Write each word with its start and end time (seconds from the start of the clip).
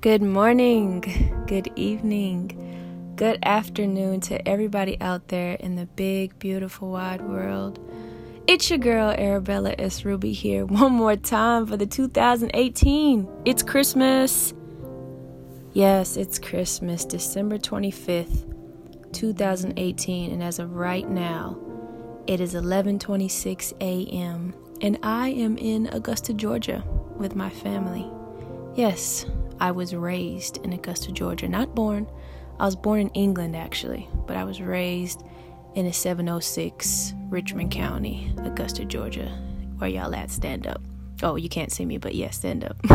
Good 0.00 0.22
morning, 0.22 1.44
good 1.48 1.72
evening, 1.74 3.12
good 3.16 3.40
afternoon 3.42 4.20
to 4.20 4.48
everybody 4.48 4.96
out 5.00 5.26
there 5.26 5.54
in 5.54 5.74
the 5.74 5.86
big, 5.86 6.38
beautiful, 6.38 6.92
wide 6.92 7.20
world. 7.20 7.80
It's 8.46 8.70
your 8.70 8.78
girl 8.78 9.10
Arabella 9.10 9.74
S. 9.76 10.04
Ruby 10.04 10.32
here 10.32 10.64
one 10.66 10.92
more 10.92 11.16
time 11.16 11.66
for 11.66 11.76
the 11.76 11.84
2018. 11.84 13.28
It's 13.44 13.64
Christmas. 13.64 14.54
Yes, 15.72 16.16
it's 16.16 16.38
Christmas, 16.38 17.04
December 17.04 17.58
25th, 17.58 19.12
2018, 19.12 20.30
and 20.30 20.44
as 20.44 20.60
of 20.60 20.76
right 20.76 21.10
now, 21.10 21.58
it 22.28 22.40
is 22.40 22.54
11:26 22.54 23.72
a.m. 23.80 24.54
and 24.80 24.96
I 25.02 25.30
am 25.30 25.58
in 25.58 25.88
Augusta, 25.88 26.34
Georgia 26.34 26.84
with 27.16 27.34
my 27.34 27.50
family. 27.50 28.08
Yes, 28.76 29.26
I 29.60 29.70
was 29.72 29.94
raised 29.94 30.58
in 30.58 30.72
Augusta, 30.72 31.12
Georgia. 31.12 31.48
Not 31.48 31.74
born. 31.74 32.06
I 32.60 32.64
was 32.64 32.76
born 32.76 33.00
in 33.00 33.08
England, 33.10 33.56
actually, 33.56 34.08
but 34.26 34.36
I 34.36 34.44
was 34.44 34.60
raised 34.60 35.22
in 35.74 35.86
a 35.86 35.92
706 35.92 37.14
Richmond 37.28 37.70
County, 37.70 38.32
Augusta, 38.38 38.84
Georgia. 38.84 39.28
Where 39.78 39.90
y'all 39.90 40.14
at? 40.14 40.30
Stand 40.30 40.66
up. 40.66 40.80
Oh, 41.22 41.36
you 41.36 41.48
can't 41.48 41.72
see 41.72 41.84
me, 41.84 41.98
but 41.98 42.14
yeah, 42.14 42.30
stand 42.30 42.64
up. 42.64 42.76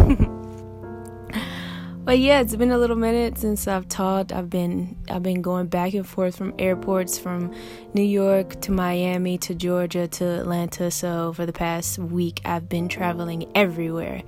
but 2.04 2.20
yeah, 2.20 2.42
it's 2.42 2.56
been 2.56 2.72
a 2.72 2.78
little 2.78 2.96
minute 2.96 3.38
since 3.38 3.68
I've 3.68 3.88
taught. 3.88 4.32
I've 4.32 4.50
been 4.50 4.98
I've 5.10 5.24
been 5.24 5.42
going 5.42 5.68
back 5.68 5.94
and 5.94 6.08
forth 6.08 6.38
from 6.38 6.54
airports 6.60 7.18
from 7.18 7.54
New 7.94 8.04
York 8.04 8.60
to 8.62 8.72
Miami 8.72 9.38
to 9.40 9.56
Georgia 9.56 10.08
to 10.08 10.40
Atlanta. 10.40 10.92
So 10.92 11.34
for 11.34 11.46
the 11.46 11.54
past 11.54 12.00
week, 12.00 12.42
I've 12.46 12.68
been 12.68 12.88
traveling 12.90 13.50
everywhere. 13.56 14.24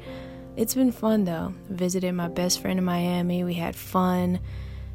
It's 0.57 0.73
been 0.73 0.91
fun 0.91 1.25
though. 1.25 1.53
Visited 1.69 2.13
my 2.13 2.29
best 2.29 2.61
friend 2.61 2.79
in 2.79 2.85
Miami. 2.85 3.43
We 3.43 3.55
had 3.55 3.75
fun. 3.75 4.39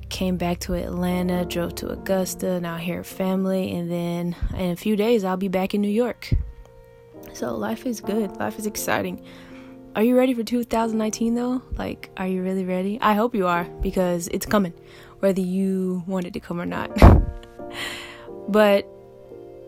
Came 0.08 0.38
back 0.38 0.58
to 0.60 0.74
Atlanta, 0.74 1.44
drove 1.44 1.74
to 1.76 1.90
Augusta, 1.90 2.60
now 2.60 2.76
here 2.76 3.04
family, 3.04 3.72
and 3.74 3.90
then 3.90 4.36
in 4.54 4.70
a 4.70 4.76
few 4.76 4.96
days 4.96 5.22
I'll 5.22 5.36
be 5.36 5.48
back 5.48 5.74
in 5.74 5.82
New 5.82 5.88
York. 5.88 6.30
So 7.34 7.54
life 7.54 7.86
is 7.86 8.00
good. 8.00 8.36
Life 8.38 8.58
is 8.58 8.66
exciting. 8.66 9.22
Are 9.94 10.02
you 10.02 10.16
ready 10.16 10.32
for 10.32 10.42
2019 10.42 11.34
though? 11.34 11.62
Like, 11.76 12.10
are 12.16 12.26
you 12.26 12.42
really 12.42 12.64
ready? 12.64 12.98
I 13.00 13.14
hope 13.14 13.34
you 13.34 13.46
are 13.46 13.64
because 13.82 14.28
it's 14.28 14.46
coming, 14.46 14.72
whether 15.18 15.42
you 15.42 16.02
want 16.06 16.26
it 16.26 16.32
to 16.32 16.40
come 16.40 16.60
or 16.60 16.66
not. 16.66 16.90
but 18.48 18.88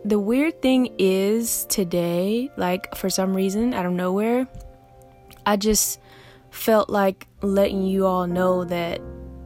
the 0.05 0.19
weird 0.19 0.63
thing 0.63 0.95
is 0.99 1.67
today, 1.67 2.51
like 2.57 2.95
for 2.97 3.11
some 3.11 3.35
reason, 3.35 3.75
out 3.75 3.85
of 3.85 3.93
nowhere, 3.93 4.49
I 5.47 5.57
just 5.57 6.01
felt 6.51 6.91
like 6.91 7.27
letting 7.41 7.83
you 7.83 8.07
all 8.07 8.27
know 8.27 8.65
that 8.65 9.01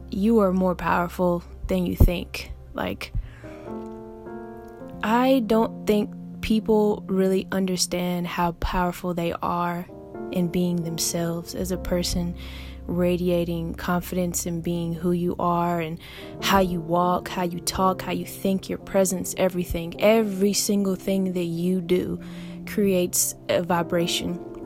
you 0.09 0.39
are 0.39 0.53
more 0.53 0.75
powerful 0.75 1.43
than 1.67 1.85
you 1.85 1.95
think. 1.95 2.51
Like, 2.73 3.13
I 5.03 5.43
don't 5.47 5.87
think 5.87 6.11
people 6.41 7.03
really 7.07 7.47
understand 7.51 8.27
how 8.27 8.51
powerful 8.53 9.13
they 9.13 9.33
are 9.41 9.85
in 10.31 10.49
being 10.49 10.83
themselves 10.83 11.55
as 11.55 11.71
a 11.71 11.77
person, 11.77 12.35
radiating 12.85 13.73
confidence 13.73 14.45
in 14.45 14.61
being 14.61 14.93
who 14.93 15.11
you 15.11 15.35
are 15.39 15.79
and 15.79 15.99
how 16.41 16.59
you 16.59 16.79
walk, 16.79 17.29
how 17.29 17.43
you 17.43 17.59
talk, 17.59 18.01
how 18.01 18.11
you 18.11 18.25
think, 18.25 18.69
your 18.69 18.77
presence, 18.77 19.33
everything. 19.37 19.99
Every 19.99 20.53
single 20.53 20.95
thing 20.95 21.33
that 21.33 21.45
you 21.45 21.81
do 21.81 22.19
creates 22.65 23.35
a 23.49 23.63
vibration 23.63 24.56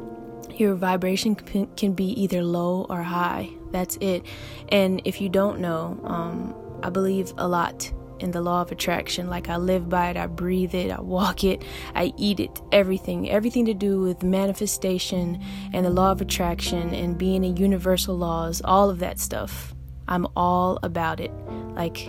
your 0.61 0.75
vibration 0.75 1.35
can 1.35 1.93
be 1.93 2.05
either 2.21 2.43
low 2.43 2.85
or 2.89 3.03
high. 3.03 3.49
That's 3.71 3.97
it. 3.99 4.25
And 4.69 5.01
if 5.03 5.19
you 5.19 5.27
don't 5.27 5.59
know, 5.59 5.99
um, 6.03 6.55
I 6.83 6.89
believe 6.89 7.33
a 7.37 7.47
lot 7.47 7.91
in 8.19 8.31
the 8.31 8.41
law 8.41 8.61
of 8.61 8.71
attraction. 8.71 9.27
Like 9.27 9.49
I 9.49 9.57
live 9.57 9.89
by 9.89 10.11
it, 10.11 10.17
I 10.17 10.27
breathe 10.27 10.75
it, 10.75 10.91
I 10.91 11.01
walk 11.01 11.43
it, 11.43 11.63
I 11.95 12.13
eat 12.17 12.39
it, 12.39 12.61
everything. 12.71 13.29
Everything 13.29 13.65
to 13.65 13.73
do 13.73 13.99
with 14.01 14.23
manifestation 14.23 15.43
and 15.73 15.85
the 15.85 15.89
law 15.89 16.11
of 16.11 16.21
attraction 16.21 16.93
and 16.93 17.17
being 17.17 17.43
in 17.43 17.57
universal 17.57 18.15
laws, 18.15 18.61
all 18.63 18.89
of 18.89 18.99
that 18.99 19.19
stuff. 19.19 19.73
I'm 20.07 20.27
all 20.35 20.79
about 20.83 21.19
it. 21.19 21.31
Like 21.73 22.07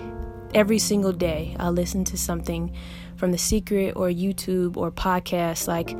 every 0.54 0.78
single 0.78 1.12
day, 1.12 1.56
I 1.58 1.70
listen 1.70 2.04
to 2.04 2.18
something 2.18 2.74
from 3.16 3.32
The 3.32 3.38
Secret 3.38 3.92
or 3.96 4.08
YouTube 4.08 4.76
or 4.76 4.90
podcast. 4.90 5.68
Like, 5.68 5.96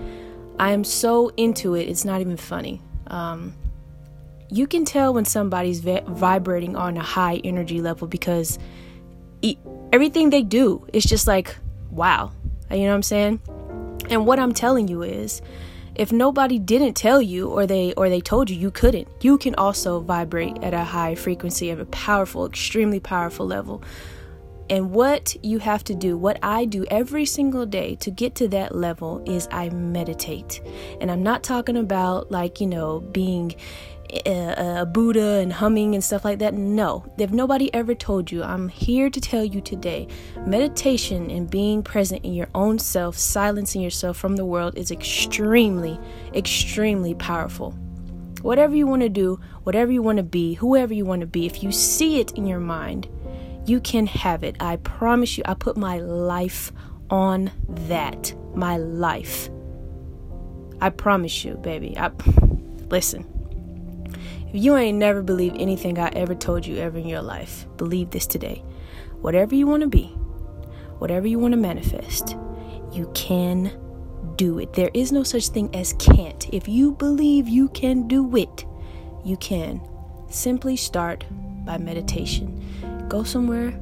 I 0.58 0.72
am 0.72 0.84
so 0.84 1.30
into 1.36 1.74
it, 1.74 1.88
it's 1.88 2.04
not 2.04 2.20
even 2.20 2.36
funny. 2.36 2.80
Um, 3.08 3.54
you 4.48 4.66
can 4.66 4.84
tell 4.84 5.14
when 5.14 5.24
somebody's 5.24 5.80
vi- 5.80 6.04
vibrating 6.06 6.76
on 6.76 6.96
a 6.96 7.02
high 7.02 7.40
energy 7.42 7.80
level 7.80 8.06
because 8.06 8.58
everything 9.92 10.30
they 10.30 10.42
do 10.42 10.86
is 10.92 11.04
just 11.04 11.26
like, 11.26 11.56
wow. 11.90 12.32
You 12.70 12.78
know 12.80 12.88
what 12.88 12.94
I'm 12.94 13.02
saying? 13.02 13.40
And 14.10 14.26
what 14.26 14.38
I'm 14.38 14.52
telling 14.52 14.88
you 14.88 15.02
is, 15.02 15.42
if 15.94 16.10
nobody 16.10 16.58
didn't 16.58 16.94
tell 16.94 17.20
you 17.20 17.48
or 17.48 17.66
they 17.66 17.92
or 17.94 18.08
they 18.08 18.20
told 18.20 18.48
you 18.48 18.56
you 18.56 18.70
couldn't, 18.70 19.08
you 19.20 19.36
can 19.36 19.54
also 19.56 20.00
vibrate 20.00 20.62
at 20.62 20.72
a 20.72 20.84
high 20.84 21.14
frequency 21.14 21.70
of 21.70 21.80
a 21.80 21.84
powerful, 21.86 22.46
extremely 22.46 22.98
powerful 23.00 23.46
level. 23.46 23.82
And 24.72 24.90
what 24.90 25.36
you 25.44 25.58
have 25.58 25.84
to 25.84 25.94
do, 25.94 26.16
what 26.16 26.38
I 26.42 26.64
do 26.64 26.86
every 26.90 27.26
single 27.26 27.66
day 27.66 27.94
to 27.96 28.10
get 28.10 28.34
to 28.36 28.48
that 28.48 28.74
level 28.74 29.22
is 29.26 29.46
I 29.50 29.68
meditate. 29.68 30.62
And 30.98 31.10
I'm 31.10 31.22
not 31.22 31.42
talking 31.42 31.76
about 31.76 32.30
like, 32.30 32.58
you 32.58 32.66
know, 32.66 33.00
being 33.00 33.54
eh, 34.08 34.54
a, 34.56 34.80
a, 34.80 34.86
Buddha 34.86 35.40
and 35.42 35.52
humming 35.52 35.94
and 35.94 36.02
stuff 36.02 36.24
like 36.24 36.38
that. 36.38 36.54
No, 36.54 37.04
if 37.18 37.30
nobody 37.32 37.72
ever 37.74 37.94
told 37.94 38.32
you, 38.32 38.42
I'm 38.42 38.70
here 38.70 39.10
to 39.10 39.20
tell 39.20 39.44
you 39.44 39.60
today 39.60 40.08
meditation 40.46 41.30
and 41.30 41.50
being 41.50 41.82
present 41.82 42.24
in 42.24 42.32
your 42.32 42.48
own 42.54 42.78
self, 42.78 43.18
silencing 43.18 43.82
yourself 43.82 44.16
from 44.16 44.36
the 44.36 44.46
world 44.46 44.78
is 44.78 44.90
extremely, 44.90 46.00
extremely 46.34 47.12
powerful. 47.12 47.72
Whatever 48.40 48.74
you 48.74 48.86
want 48.86 49.02
to 49.02 49.10
do, 49.10 49.38
whatever 49.64 49.92
you 49.92 50.00
want 50.00 50.16
to 50.16 50.22
be, 50.22 50.54
whoever 50.54 50.94
you 50.94 51.04
want 51.04 51.20
to 51.20 51.26
be, 51.26 51.44
if 51.44 51.62
you 51.62 51.70
see 51.72 52.20
it 52.20 52.32
in 52.32 52.46
your 52.46 52.58
mind, 52.58 53.06
you 53.66 53.80
can 53.80 54.06
have 54.06 54.42
it. 54.44 54.56
I 54.60 54.76
promise 54.76 55.38
you, 55.38 55.44
I 55.46 55.54
put 55.54 55.76
my 55.76 55.98
life 55.98 56.72
on 57.10 57.50
that. 57.68 58.34
My 58.54 58.76
life. 58.76 59.48
I 60.80 60.90
promise 60.90 61.44
you, 61.44 61.54
baby. 61.54 61.96
I 61.96 62.10
listen. 62.90 63.26
If 64.48 64.62
you 64.62 64.76
ain't 64.76 64.98
never 64.98 65.22
believed 65.22 65.56
anything 65.58 65.98
I 65.98 66.08
ever 66.08 66.34
told 66.34 66.66
you 66.66 66.76
ever 66.76 66.98
in 66.98 67.08
your 67.08 67.22
life, 67.22 67.66
believe 67.76 68.10
this 68.10 68.26
today. 68.26 68.62
Whatever 69.20 69.54
you 69.54 69.66
want 69.66 69.82
to 69.82 69.88
be, 69.88 70.08
whatever 70.98 71.26
you 71.26 71.38
want 71.38 71.52
to 71.52 71.58
manifest, 71.58 72.36
you 72.92 73.10
can 73.14 73.78
do 74.36 74.58
it. 74.58 74.72
There 74.74 74.90
is 74.92 75.12
no 75.12 75.22
such 75.22 75.48
thing 75.48 75.74
as 75.74 75.94
can't. 75.94 76.52
If 76.52 76.68
you 76.68 76.92
believe 76.92 77.48
you 77.48 77.68
can 77.68 78.08
do 78.08 78.36
it, 78.36 78.66
you 79.24 79.36
can. 79.36 79.80
Simply 80.28 80.76
start 80.76 81.24
by 81.64 81.78
meditation 81.78 82.91
go 83.12 83.22
somewhere 83.22 83.78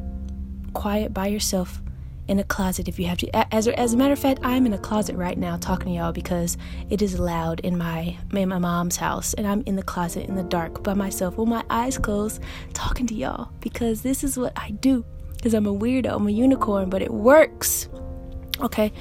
quiet 0.73 1.15
by 1.15 1.29
yourself 1.29 1.81
in 2.27 2.41
a 2.41 2.45
closet 2.45 2.89
if 2.89 2.99
you 2.99 3.07
have 3.07 3.19
to. 3.19 3.55
As, 3.55 3.69
as 3.69 3.95
a 3.95 3.97
matter 3.97 4.13
of 4.13 4.19
fact, 4.19 4.41
I'm 4.43 4.67
in 4.67 4.73
a 4.73 4.79
closet 4.79 5.15
right 5.15 5.39
now 5.39 5.57
talking 5.57 5.93
to 5.93 5.99
y'all 5.99 6.13
because 6.13 6.59
it 6.91 7.01
is 7.01 7.21
loud 7.21 7.61
in 7.61 7.79
my 7.79 8.17
in 8.33 8.49
my 8.49 8.59
mom's 8.59 8.97
house, 8.97 9.33
and 9.35 9.47
I'm 9.47 9.63
in 9.67 9.77
the 9.77 9.85
closet 9.85 10.29
in 10.29 10.35
the 10.35 10.43
dark 10.43 10.83
by 10.83 10.95
myself 10.95 11.39
with 11.39 11.49
my 11.49 11.65
eyes 11.71 11.97
closed, 11.97 12.43
talking 12.73 13.07
to 13.07 13.15
y'all 13.15 13.53
because 13.61 14.03
this 14.03 14.25
is 14.25 14.37
what 14.37 14.53
I 14.57 14.73
do. 14.73 15.05
Because 15.37 15.55
I'm 15.55 15.67
a 15.67 15.75
weirdo, 15.75 16.13
I'm 16.13 16.27
a 16.27 16.33
unicorn, 16.33 16.91
but 16.91 17.01
it 17.01 17.13
works. 17.13 17.89
Okay, 18.61 18.93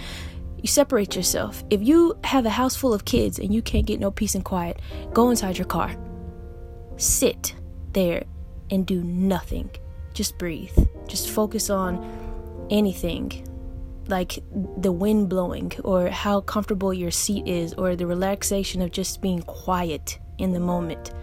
you 0.62 0.68
separate 0.68 1.16
yourself. 1.16 1.64
If 1.72 1.82
you 1.82 2.16
have 2.24 2.46
a 2.46 2.52
house 2.52 2.76
full 2.76 2.94
of 2.94 3.04
kids 3.04 3.40
and 3.40 3.52
you 3.52 3.64
can't 3.64 3.88
get 3.88 4.00
no 4.00 4.12
peace 4.12 4.36
and 4.36 4.46
quiet, 4.46 4.80
go 5.12 5.32
inside 5.32 5.58
your 5.58 5.68
car. 5.68 5.96
Sit 6.98 7.56
there 7.94 8.26
and 8.70 8.86
do 8.86 9.04
nothing 9.04 9.72
just 10.20 10.38
breathe. 10.38 10.78
Just 11.08 11.30
focus 11.30 11.70
on 11.70 11.94
anything 12.70 13.48
like 14.10 14.44
the 14.76 14.92
wind 14.92 15.30
blowing 15.30 15.72
or 15.86 16.10
how 16.10 16.42
comfortable 16.42 16.94
your 16.94 17.10
seat 17.10 17.48
is 17.48 17.74
or 17.76 17.96
the 17.96 18.06
relaxation 18.06 18.82
of 18.82 18.92
just 18.92 19.22
being 19.22 19.42
quiet 19.44 20.20
in 20.38 20.52
the 20.52 20.60
moment. 20.60 21.14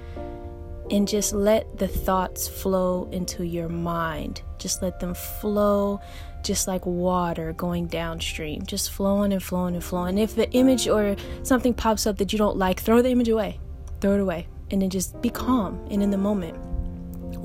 And 0.91 1.07
just 1.07 1.35
let 1.35 1.77
the 1.77 1.87
thoughts 1.87 2.49
flow 2.49 3.07
into 3.13 3.45
your 3.45 3.69
mind. 3.69 4.41
Just 4.57 4.81
let 4.81 4.99
them 4.99 5.13
flow 5.13 6.01
just 6.43 6.67
like 6.67 6.87
water 6.87 7.53
going 7.53 7.89
downstream, 7.89 8.65
just 8.65 8.91
flowing 8.91 9.35
and 9.35 9.43
flowing 9.43 9.75
and 9.75 9.85
flowing. 9.85 10.11
And 10.11 10.19
If 10.19 10.37
the 10.37 10.51
image 10.53 10.89
or 10.89 11.17
something 11.43 11.75
pops 11.75 12.07
up 12.07 12.17
that 12.17 12.33
you 12.33 12.39
don't 12.39 12.57
like, 12.57 12.81
throw 12.81 13.03
the 13.03 13.11
image 13.11 13.29
away. 13.29 13.61
Throw 14.01 14.15
it 14.15 14.21
away. 14.21 14.49
And 14.71 14.81
then 14.81 14.89
just 14.89 15.21
be 15.21 15.29
calm 15.29 15.87
and 15.91 16.03
in 16.03 16.11
the 16.11 16.17
moment. 16.17 16.57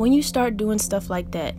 When 0.01 0.13
you 0.13 0.23
start 0.23 0.57
doing 0.57 0.79
stuff 0.79 1.11
like 1.11 1.29
that, 1.33 1.53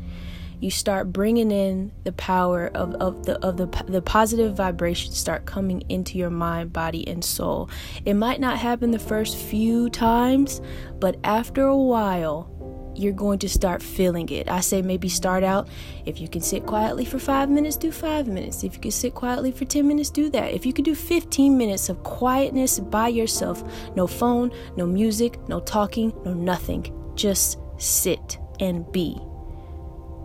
you 0.59 0.69
start 0.73 1.13
bringing 1.13 1.53
in 1.53 1.93
the 2.03 2.11
power 2.11 2.73
of, 2.75 2.93
of 2.97 3.25
the 3.25 3.39
of 3.39 3.57
the 3.57 3.67
the 3.87 4.03
positive 4.03 4.57
vibrations 4.57 5.17
start 5.17 5.47
coming 5.47 5.85
into 5.89 6.19
your 6.19 6.29
mind, 6.29 6.73
body, 6.73 7.07
and 7.07 7.25
soul. 7.25 7.71
It 8.05 8.15
might 8.15 8.41
not 8.41 8.59
happen 8.59 8.91
the 8.91 8.99
first 8.99 9.37
few 9.37 9.89
times, 9.91 10.61
but 10.99 11.19
after 11.23 11.63
a 11.63 11.77
while, 11.77 12.51
you're 12.97 13.13
going 13.13 13.39
to 13.39 13.49
start 13.49 13.81
feeling 13.81 14.29
it. 14.31 14.51
I 14.51 14.59
say 14.59 14.83
maybe 14.83 15.09
start 15.09 15.45
out 15.45 15.69
if 16.05 16.21
you 16.21 16.27
can 16.29 16.41
sit 16.41 16.67
quietly 16.67 17.05
for 17.05 17.21
five 17.21 17.49
minutes, 17.49 17.77
do 17.77 17.93
five 17.93 18.27
minutes. 18.27 18.65
If 18.65 18.75
you 18.75 18.81
can 18.81 18.91
sit 18.91 19.15
quietly 19.15 19.53
for 19.53 19.67
10 19.67 19.87
minutes, 19.87 20.11
do 20.11 20.29
that. 20.31 20.53
If 20.53 20.67
you 20.67 20.73
can 20.73 20.83
do 20.85 20.97
15 20.97 21.57
minutes 21.57 21.89
of 21.89 22.03
quietness 22.03 22.81
by 22.81 23.07
yourself, 23.07 23.63
no 23.95 24.09
phone, 24.09 24.51
no 24.77 24.85
music, 24.85 25.39
no 25.49 25.61
talking, 25.61 26.13
no 26.25 26.35
nothing, 26.35 26.93
just 27.15 27.62
sit 27.83 28.39
and 28.61 28.91
be. 28.93 29.21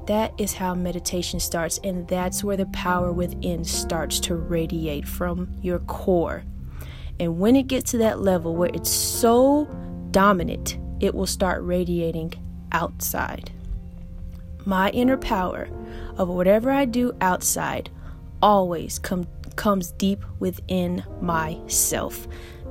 That 0.08 0.34
is 0.38 0.54
how 0.54 0.74
meditation 0.74 1.40
starts, 1.40 1.80
and 1.84 2.08
that's 2.08 2.44
where 2.44 2.56
the 2.56 2.68
power 2.68 3.12
within 3.12 3.66
starts 3.66 4.20
to 4.22 4.36
radiate 4.36 5.08
from 5.08 5.54
your 5.62 5.80
core. 5.80 6.44
And 7.20 7.40
when 7.40 7.56
it 7.56 7.68
gets 7.68 7.92
to 7.92 7.98
that 7.98 8.22
level 8.22 8.56
where 8.56 8.70
it's 8.74 8.90
so 8.90 9.66
dominant, 10.12 10.78
it 11.00 11.14
will 11.14 11.26
start 11.26 11.62
radiating 11.64 12.34
outside. 12.72 13.52
My 14.66 14.90
inner 14.92 15.18
power 15.18 15.68
of 16.18 16.30
whatever 16.30 16.72
I 16.72 16.86
do 16.86 17.14
outside 17.22 17.90
always 18.42 19.00
come, 19.00 19.28
comes 19.56 19.92
deep 19.92 20.24
within 20.40 21.04
myself. 21.22 22.28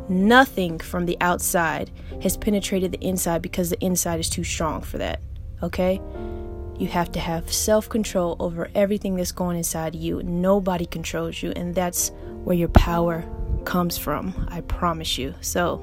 Nothing 0.09 0.79
from 0.79 1.07
the 1.07 1.17
outside 1.21 1.91
has 2.23 2.37
penetrated 2.37 2.93
the 2.93 3.05
inside 3.05 3.43
because 3.43 3.71
the 3.71 3.85
inside 3.85 4.21
is 4.21 4.31
too 4.31 4.45
strong 4.45 4.81
for 4.81 4.99
that. 4.99 5.21
Okay? 5.63 6.01
You 6.79 6.89
have 6.89 7.11
to 7.13 7.21
have 7.21 7.53
self 7.53 7.89
control 7.89 8.37
over 8.39 8.69
everything 8.75 9.17
that's 9.17 9.33
going 9.33 9.57
inside 9.57 9.95
you. 9.95 10.23
Nobody 10.23 10.87
controls 10.87 11.43
you, 11.43 11.53
and 11.53 11.75
that's 11.75 12.11
where 12.45 12.57
your 12.57 12.69
power 12.69 13.25
comes 13.65 13.97
from. 13.97 14.47
I 14.49 14.61
promise 14.61 15.17
you. 15.17 15.35
So, 15.41 15.83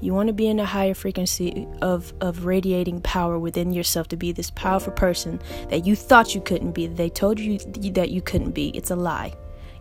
you 0.00 0.12
want 0.12 0.26
to 0.28 0.32
be 0.32 0.48
in 0.48 0.58
a 0.58 0.64
higher 0.64 0.94
frequency 0.94 1.68
of, 1.82 2.12
of 2.20 2.44
radiating 2.46 3.00
power 3.02 3.38
within 3.38 3.72
yourself 3.72 4.08
to 4.08 4.16
be 4.16 4.32
this 4.32 4.50
powerful 4.50 4.92
person 4.92 5.40
that 5.68 5.86
you 5.86 5.94
thought 5.94 6.34
you 6.34 6.40
couldn't 6.40 6.72
be. 6.72 6.86
They 6.86 7.10
told 7.10 7.38
you 7.38 7.58
that 7.58 8.10
you 8.10 8.20
couldn't 8.22 8.52
be. 8.52 8.68
It's 8.70 8.90
a 8.90 8.96
lie. 8.96 9.34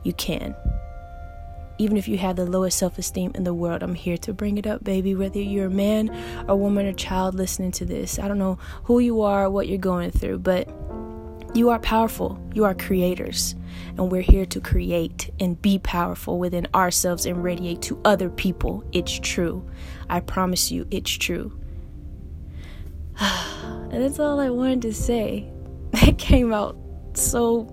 You 0.03 0.13
can 0.13 0.55
even 1.77 1.97
if 1.97 2.07
you 2.07 2.17
have 2.17 2.35
the 2.35 2.45
lowest 2.45 2.77
self 2.77 2.97
esteem 2.97 3.31
in 3.35 3.43
the 3.43 3.53
world, 3.53 3.83
I'm 3.83 3.95
here 3.95 4.17
to 4.17 4.33
bring 4.33 4.57
it 4.57 4.67
up, 4.67 4.83
baby. 4.83 5.15
Whether 5.15 5.41
you're 5.41 5.67
a 5.67 5.71
man, 5.71 6.09
a 6.47 6.55
woman, 6.55 6.85
or 6.85 6.93
child 6.93 7.35
listening 7.35 7.71
to 7.73 7.85
this, 7.85 8.19
I 8.19 8.27
don't 8.27 8.37
know 8.37 8.57
who 8.83 8.99
you 8.99 9.21
are, 9.21 9.49
what 9.49 9.67
you're 9.67 9.77
going 9.77 10.11
through, 10.11 10.39
but 10.39 10.67
you 11.53 11.69
are 11.69 11.79
powerful. 11.79 12.39
You 12.53 12.65
are 12.65 12.73
creators. 12.73 13.55
And 13.97 14.11
we're 14.11 14.21
here 14.21 14.45
to 14.47 14.59
create 14.59 15.29
and 15.39 15.61
be 15.61 15.77
powerful 15.79 16.39
within 16.39 16.67
ourselves 16.73 17.25
and 17.25 17.43
radiate 17.43 17.81
to 17.83 17.99
other 18.05 18.29
people. 18.29 18.83
It's 18.91 19.19
true. 19.19 19.67
I 20.09 20.19
promise 20.19 20.71
you, 20.71 20.87
it's 20.89 21.11
true. 21.11 21.59
and 23.19 24.03
that's 24.03 24.19
all 24.19 24.39
I 24.39 24.49
wanted 24.49 24.81
to 24.83 24.93
say. 24.93 25.49
That 25.93 26.17
came 26.17 26.51
out 26.51 26.75
so 27.13 27.67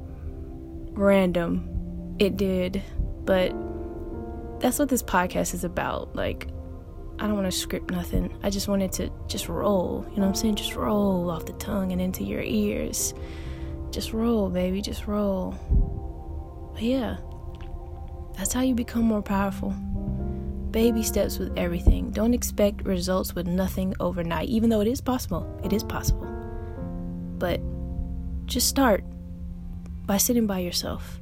random. 0.93 2.17
It 2.19 2.37
did. 2.37 2.83
But 3.25 3.55
that's 4.61 4.79
what 4.79 4.89
this 4.89 5.03
podcast 5.03 5.55
is 5.55 5.65
about. 5.65 6.15
Like, 6.15 6.49
I 7.19 7.27
don't 7.27 7.35
want 7.35 7.47
to 7.47 7.53
script 7.53 7.91
nothing. 7.91 8.39
I 8.43 8.51
just 8.51 8.69
wanted 8.69 8.93
to 8.93 9.11
just 9.27 9.49
roll. 9.49 10.07
You 10.11 10.17
know 10.17 10.23
what 10.23 10.29
I'm 10.29 10.35
saying? 10.35 10.55
Just 10.57 10.77
roll 10.77 11.31
off 11.31 11.47
the 11.47 11.53
tongue 11.55 11.93
and 11.93 12.01
into 12.01 12.25
your 12.25 12.43
ears. 12.43 13.15
Just 13.91 14.13
roll, 14.13 14.49
baby. 14.49 14.81
Just 14.81 15.07
roll. 15.07 15.53
But 16.73 16.83
yeah, 16.83 17.17
that's 18.37 18.53
how 18.53 18.63
you 18.63 18.75
become 18.75 19.03
more 19.03 19.23
powerful. 19.23 19.71
Baby 20.71 21.03
steps 21.03 21.39
with 21.39 21.57
everything. 21.59 22.11
Don't 22.11 22.33
expect 22.33 22.85
results 22.87 23.35
with 23.35 23.47
nothing 23.47 23.95
overnight, 23.99 24.49
even 24.49 24.71
though 24.71 24.81
it 24.81 24.89
is 24.89 25.01
possible. 25.01 25.61
It 25.65 25.73
is 25.73 25.83
possible. 25.83 26.27
But 27.39 27.61
just 28.47 28.69
start 28.69 29.05
by 30.07 30.17
sitting 30.17 30.47
by 30.47 30.61
yourself 30.61 31.21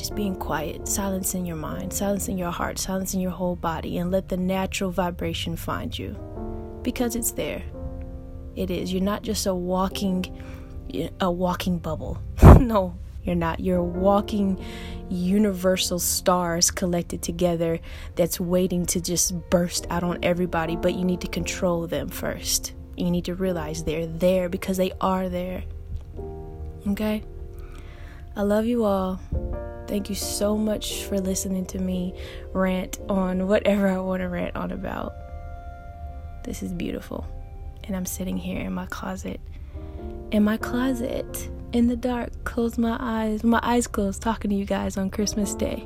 just 0.00 0.14
being 0.14 0.34
quiet, 0.34 0.88
silencing 0.88 1.44
your 1.44 1.56
mind, 1.56 1.92
silencing 1.92 2.38
your 2.38 2.50
heart, 2.50 2.78
silencing 2.78 3.20
your 3.20 3.30
whole 3.30 3.54
body, 3.54 3.98
and 3.98 4.10
let 4.10 4.30
the 4.30 4.36
natural 4.36 4.90
vibration 4.90 5.56
find 5.56 5.96
you. 5.96 6.16
Because 6.82 7.14
it's 7.14 7.32
there. 7.32 7.62
It 8.56 8.70
is. 8.70 8.92
You're 8.92 9.02
not 9.02 9.22
just 9.22 9.46
a 9.46 9.54
walking 9.54 10.42
a 11.20 11.30
walking 11.30 11.78
bubble. 11.78 12.18
no, 12.58 12.96
you're 13.22 13.36
not. 13.36 13.60
You're 13.60 13.82
walking 13.82 14.64
universal 15.10 15.98
stars 15.98 16.70
collected 16.70 17.22
together 17.22 17.78
that's 18.16 18.40
waiting 18.40 18.86
to 18.86 19.02
just 19.02 19.34
burst 19.50 19.86
out 19.90 20.02
on 20.02 20.18
everybody, 20.22 20.76
but 20.76 20.94
you 20.94 21.04
need 21.04 21.20
to 21.20 21.28
control 21.28 21.86
them 21.86 22.08
first. 22.08 22.72
You 22.96 23.10
need 23.10 23.26
to 23.26 23.34
realize 23.34 23.84
they're 23.84 24.06
there 24.06 24.48
because 24.48 24.78
they 24.78 24.92
are 25.00 25.28
there. 25.28 25.62
Okay? 26.88 27.22
I 28.34 28.42
love 28.42 28.64
you 28.64 28.84
all. 28.84 29.20
Thank 29.90 30.08
you 30.08 30.14
so 30.14 30.56
much 30.56 31.02
for 31.02 31.18
listening 31.18 31.66
to 31.66 31.80
me 31.80 32.14
rant 32.52 33.00
on 33.08 33.48
whatever 33.48 33.88
I 33.88 33.98
want 33.98 34.20
to 34.20 34.28
rant 34.28 34.54
on 34.54 34.70
about. 34.70 35.12
This 36.44 36.62
is 36.62 36.72
beautiful. 36.72 37.26
And 37.82 37.96
I'm 37.96 38.06
sitting 38.06 38.36
here 38.36 38.60
in 38.60 38.72
my 38.72 38.86
closet. 38.86 39.40
In 40.30 40.44
my 40.44 40.58
closet, 40.58 41.50
in 41.72 41.88
the 41.88 41.96
dark, 41.96 42.44
close 42.44 42.78
my 42.78 42.98
eyes, 43.00 43.42
my 43.42 43.58
eyes 43.64 43.88
closed, 43.88 44.22
talking 44.22 44.50
to 44.50 44.56
you 44.56 44.64
guys 44.64 44.96
on 44.96 45.10
Christmas 45.10 45.56
Day. 45.56 45.84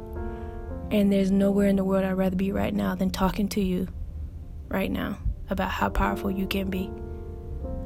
And 0.91 1.11
there's 1.11 1.31
nowhere 1.31 1.69
in 1.69 1.77
the 1.77 1.85
world 1.85 2.05
I'd 2.05 2.13
rather 2.13 2.37
be 2.37 2.53
right 2.53 2.75
now 2.75 2.95
than 2.95 3.09
talking 3.09 3.49
to 3.49 3.63
you 3.63 3.89
right 4.69 4.91
now 4.91 5.17
about 5.49 5.71
how 5.71 5.89
powerful 5.89 6.31
you 6.31 6.47
can 6.47 6.69
be. 6.69 6.91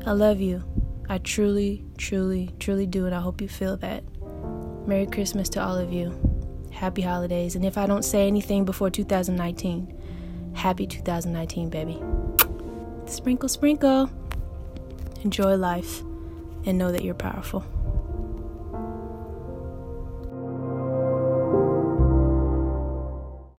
I 0.05 0.11
love 0.11 0.41
you. 0.41 0.65
I 1.09 1.19
truly, 1.19 1.85
truly, 1.97 2.51
truly 2.59 2.89
do, 2.89 3.07
and 3.07 3.15
I 3.15 3.21
hope 3.21 3.41
you 3.41 3.49
feel 3.49 3.77
that. 3.77 4.03
Merry 4.89 5.05
Christmas 5.05 5.51
to 5.51 5.63
all 5.63 5.77
of 5.77 5.93
you. 5.93 6.19
Happy 6.73 7.03
holidays. 7.03 7.55
And 7.57 7.65
if 7.67 7.77
I 7.77 7.85
don't 7.85 8.07
say 8.07 8.27
anything 8.27 8.65
before 8.65 8.89
2019, 8.89 10.55
happy 10.55 10.87
2019, 10.87 11.69
baby. 11.69 12.01
Sprinkle, 13.05 13.51
sprinkle. 13.51 14.09
Enjoy 15.23 15.57
life 15.57 16.01
and 16.65 16.79
know 16.79 16.91
that 16.91 17.05
you're 17.05 17.13
powerful. 17.13 17.67